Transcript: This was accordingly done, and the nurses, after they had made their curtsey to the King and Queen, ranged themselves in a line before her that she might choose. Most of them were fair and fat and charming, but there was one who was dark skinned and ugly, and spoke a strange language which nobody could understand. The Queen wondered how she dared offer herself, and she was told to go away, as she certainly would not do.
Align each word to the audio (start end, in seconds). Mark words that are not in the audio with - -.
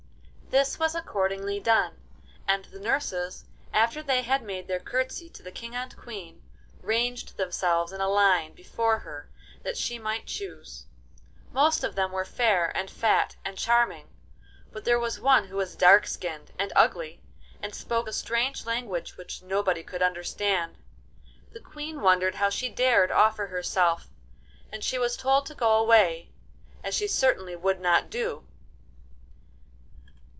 This 0.59 0.77
was 0.77 0.95
accordingly 0.95 1.61
done, 1.61 1.93
and 2.45 2.65
the 2.65 2.79
nurses, 2.81 3.45
after 3.71 4.03
they 4.03 4.21
had 4.21 4.43
made 4.43 4.67
their 4.67 4.81
curtsey 4.81 5.29
to 5.29 5.41
the 5.41 5.49
King 5.51 5.73
and 5.75 5.95
Queen, 5.95 6.41
ranged 6.81 7.37
themselves 7.37 7.93
in 7.93 8.01
a 8.01 8.09
line 8.09 8.51
before 8.53 8.99
her 8.99 9.29
that 9.63 9.77
she 9.77 9.97
might 9.97 10.25
choose. 10.25 10.87
Most 11.53 11.85
of 11.85 11.95
them 11.95 12.11
were 12.11 12.25
fair 12.25 12.75
and 12.75 12.91
fat 12.91 13.37
and 13.45 13.57
charming, 13.57 14.09
but 14.73 14.83
there 14.83 14.99
was 14.99 15.21
one 15.21 15.45
who 15.47 15.55
was 15.55 15.73
dark 15.77 16.05
skinned 16.05 16.51
and 16.59 16.73
ugly, 16.75 17.21
and 17.61 17.73
spoke 17.73 18.07
a 18.09 18.13
strange 18.13 18.65
language 18.65 19.15
which 19.15 19.41
nobody 19.41 19.83
could 19.83 20.01
understand. 20.01 20.77
The 21.53 21.61
Queen 21.61 22.01
wondered 22.01 22.35
how 22.35 22.49
she 22.49 22.67
dared 22.67 23.09
offer 23.09 23.47
herself, 23.47 24.09
and 24.69 24.83
she 24.83 24.99
was 24.99 25.15
told 25.15 25.45
to 25.45 25.55
go 25.55 25.77
away, 25.77 26.33
as 26.83 26.93
she 26.93 27.07
certainly 27.07 27.55
would 27.55 27.79
not 27.79 28.09
do. 28.09 28.45